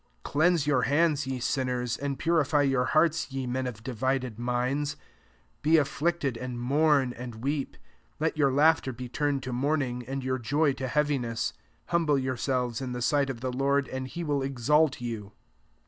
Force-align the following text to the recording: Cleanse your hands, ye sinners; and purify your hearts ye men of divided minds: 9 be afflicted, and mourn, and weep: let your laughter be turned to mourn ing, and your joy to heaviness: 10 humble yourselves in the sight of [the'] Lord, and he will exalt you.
Cleanse 0.23 0.65
your 0.65 0.81
hands, 0.89 1.27
ye 1.27 1.39
sinners; 1.39 1.95
and 1.95 2.17
purify 2.17 2.63
your 2.63 2.85
hearts 2.85 3.31
ye 3.31 3.45
men 3.45 3.67
of 3.67 3.83
divided 3.83 4.39
minds: 4.39 4.95
9 4.97 5.05
be 5.61 5.77
afflicted, 5.77 6.37
and 6.37 6.59
mourn, 6.59 7.13
and 7.13 7.35
weep: 7.43 7.77
let 8.19 8.35
your 8.35 8.51
laughter 8.51 8.91
be 8.91 9.07
turned 9.07 9.43
to 9.43 9.53
mourn 9.53 9.83
ing, 9.83 10.03
and 10.07 10.23
your 10.23 10.39
joy 10.39 10.73
to 10.73 10.87
heaviness: 10.87 11.51
10 11.53 11.59
humble 11.91 12.17
yourselves 12.17 12.81
in 12.81 12.93
the 12.93 13.01
sight 13.03 13.29
of 13.29 13.41
[the'] 13.41 13.53
Lord, 13.53 13.87
and 13.89 14.07
he 14.07 14.23
will 14.23 14.41
exalt 14.41 15.01
you. 15.01 15.33